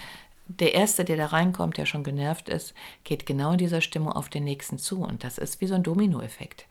[0.49, 2.75] der Erste, der da reinkommt, der schon genervt ist,
[3.05, 5.03] geht genau dieser Stimmung auf den Nächsten zu.
[5.03, 6.67] Und das ist wie so ein Dominoeffekt.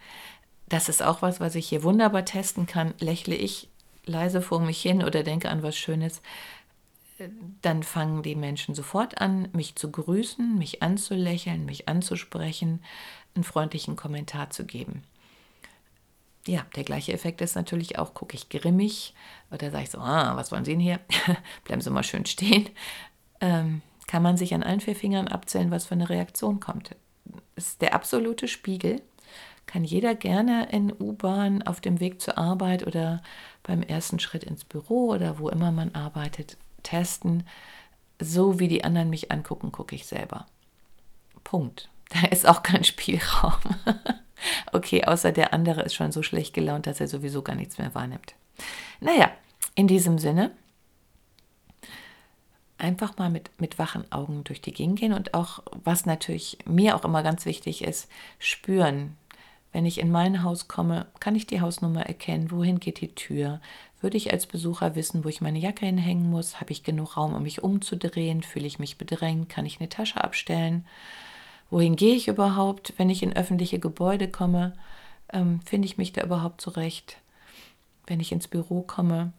[0.70, 2.94] Das ist auch was, was ich hier wunderbar testen kann.
[3.00, 3.70] Lächle ich
[4.06, 6.22] leise vor mich hin oder denke an was Schönes,
[7.62, 12.84] dann fangen die Menschen sofort an, mich zu grüßen, mich anzulächeln, mich anzusprechen,
[13.36, 15.04] einen freundlichen Kommentar zu geben.
[16.46, 19.16] Ja, der gleiche Effekt ist natürlich auch, gucke ich grimmig
[19.50, 21.00] oder sage ich so, ah, was wollen Sie denn hier?
[21.64, 22.70] Bleiben Sie mal schön stehen.
[23.42, 26.92] Ähm, kann man sich an allen vier Fingern abzählen, was für eine Reaktion kommt.
[27.56, 29.02] Das ist der absolute Spiegel.
[29.76, 33.22] Kann jeder gerne in U-Bahn auf dem Weg zur Arbeit oder
[33.62, 37.46] beim ersten Schritt ins Büro oder wo immer man arbeitet testen.
[38.18, 40.46] So wie die anderen mich angucken, gucke ich selber.
[41.44, 41.90] Punkt.
[42.10, 43.60] Da ist auch kein Spielraum.
[44.72, 47.94] okay, außer der andere ist schon so schlecht gelaunt, dass er sowieso gar nichts mehr
[47.94, 48.36] wahrnimmt.
[49.02, 49.30] Naja,
[49.76, 50.52] in diesem Sinne,
[52.78, 56.96] einfach mal mit, mit wachen Augen durch die Gegend gehen und auch, was natürlich mir
[56.96, 58.08] auch immer ganz wichtig ist,
[58.40, 59.18] spüren.
[59.76, 63.60] Wenn ich in mein Haus komme, kann ich die Hausnummer erkennen, wohin geht die Tür,
[64.00, 66.62] würde ich als Besucher wissen, wo ich meine Jacke hinhängen muss?
[66.62, 68.42] Habe ich genug Raum, um mich umzudrehen?
[68.42, 69.50] Fühle ich mich bedrängt?
[69.50, 70.86] Kann ich eine Tasche abstellen?
[71.70, 74.72] Wohin gehe ich überhaupt, wenn ich in öffentliche Gebäude komme?
[75.34, 77.18] Ähm, Finde ich mich da überhaupt zurecht?
[78.08, 79.34] Wenn ich ins Büro komme,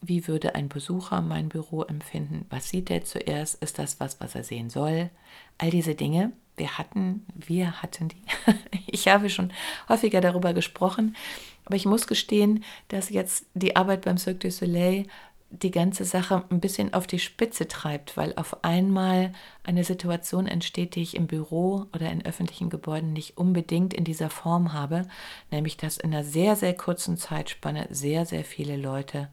[0.00, 2.46] wie würde ein Besucher mein Büro empfinden?
[2.48, 3.60] Was sieht er zuerst?
[3.60, 5.10] Ist das was, was er sehen soll?
[5.58, 6.30] All diese Dinge.
[6.58, 8.22] Wir hatten, wir hatten die.
[8.86, 9.52] ich habe schon
[9.88, 11.16] häufiger darüber gesprochen.
[11.64, 15.06] Aber ich muss gestehen, dass jetzt die Arbeit beim Cirque du Soleil
[15.50, 19.32] die ganze Sache ein bisschen auf die Spitze treibt, weil auf einmal
[19.64, 24.28] eine Situation entsteht, die ich im Büro oder in öffentlichen Gebäuden nicht unbedingt in dieser
[24.28, 25.06] Form habe,
[25.50, 29.28] nämlich dass in einer sehr, sehr kurzen Zeitspanne sehr, sehr viele Leute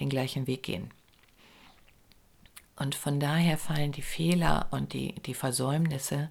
[0.00, 0.90] den gleichen Weg gehen.
[2.80, 6.30] Und von daher fallen die Fehler und die, die Versäumnisse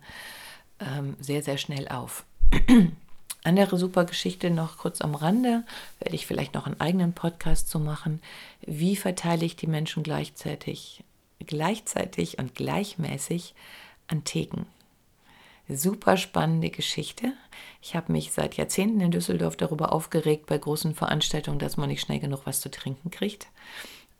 [0.79, 2.25] ähm, sehr, sehr schnell auf.
[3.43, 5.63] Andere super Geschichte noch kurz am Rande,
[5.99, 8.19] werde ich vielleicht noch einen eigenen Podcast zu machen.
[8.65, 11.03] Wie verteile ich die Menschen gleichzeitig,
[11.45, 13.53] gleichzeitig und gleichmäßig
[14.07, 14.65] an Theken?
[15.69, 17.33] Super spannende Geschichte.
[17.79, 22.01] Ich habe mich seit Jahrzehnten in Düsseldorf darüber aufgeregt bei großen Veranstaltungen, dass man nicht
[22.01, 23.45] schnell genug was zu trinken kriegt.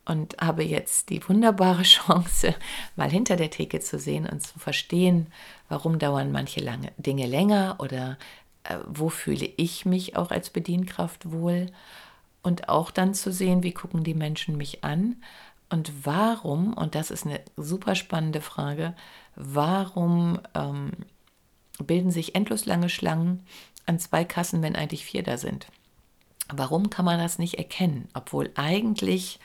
[0.10, 2.56] Und habe jetzt die wunderbare Chance,
[2.95, 5.28] mal hinter der Theke zu sehen und zu verstehen,
[5.69, 8.17] warum dauern manche lange Dinge länger oder
[8.63, 11.67] äh, wo fühle ich mich auch als Bedienkraft wohl?
[12.41, 15.17] Und auch dann zu sehen, wie gucken die Menschen mich an?
[15.69, 18.95] Und warum, und das ist eine super spannende Frage,
[19.36, 20.89] warum ähm,
[21.78, 23.43] bilden sich endlos lange Schlangen
[23.86, 25.67] an zwei Kassen, wenn eigentlich vier da sind?
[26.52, 29.39] Warum kann man das nicht erkennen, obwohl eigentlich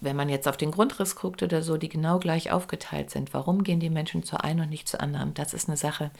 [0.00, 3.64] wenn man jetzt auf den Grundriss guckt oder so, die genau gleich aufgeteilt sind, warum
[3.64, 5.34] gehen die Menschen zur einen und nicht zur anderen?
[5.34, 6.10] Das ist eine Sache.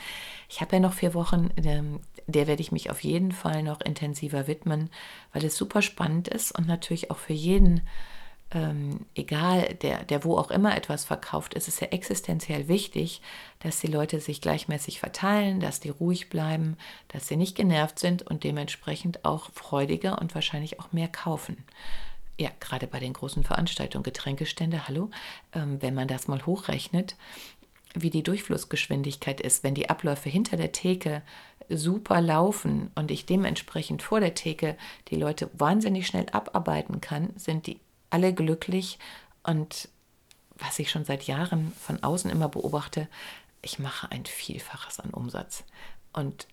[0.49, 3.81] Ich habe ja noch vier Wochen, ähm, der werde ich mich auf jeden Fall noch
[3.81, 4.91] intensiver widmen,
[5.33, 7.83] weil es super spannend ist und natürlich auch für jeden,
[8.51, 13.23] ähm, egal, der, der wo auch immer etwas verkauft, ist es ja existenziell wichtig,
[13.61, 16.77] dass die Leute sich gleichmäßig verteilen, dass die ruhig bleiben,
[17.09, 21.65] dass sie nicht genervt sind und dementsprechend auch freudiger und wahrscheinlich auch mehr kaufen
[22.39, 25.11] ja, gerade bei den großen Veranstaltungen, Getränkestände, hallo,
[25.53, 27.17] ähm, wenn man das mal hochrechnet,
[27.95, 31.23] wie die Durchflussgeschwindigkeit ist, wenn die Abläufe hinter der Theke
[31.69, 34.77] super laufen und ich dementsprechend vor der Theke
[35.09, 37.81] die Leute wahnsinnig schnell abarbeiten kann, sind die
[38.11, 38.99] alle glücklich
[39.43, 39.89] und
[40.57, 43.09] was ich schon seit Jahren von außen immer beobachte,
[43.63, 45.65] ich mache ein Vielfaches an Umsatz
[46.13, 46.47] und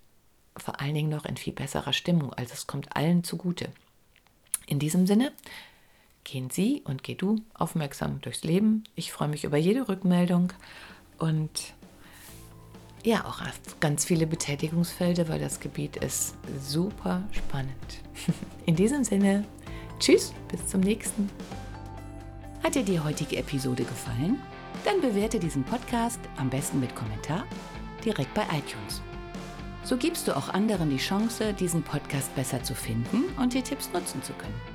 [0.57, 3.71] vor allen Dingen noch in viel besserer Stimmung, also es kommt allen zugute.
[4.67, 5.31] In diesem Sinne
[6.26, 8.84] gehen Sie und geh du aufmerksam durchs Leben.
[8.95, 10.51] Ich freue mich über jede Rückmeldung
[11.17, 11.73] und
[13.05, 18.01] ja, auch auf ganz viele Betätigungsfelder, weil das Gebiet ist super spannend.
[18.65, 19.45] In diesem Sinne,
[19.99, 21.30] tschüss, bis zum nächsten.
[22.63, 24.41] Hat dir die heutige Episode gefallen?
[24.84, 27.45] Dann bewerte diesen Podcast am besten mit Kommentar
[28.03, 29.01] direkt bei iTunes.
[29.84, 33.91] So gibst du auch anderen die Chance, diesen Podcast besser zu finden und die Tipps
[33.93, 34.74] nutzen zu können.